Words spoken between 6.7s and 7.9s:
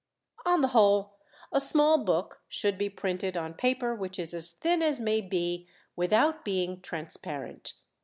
transparent.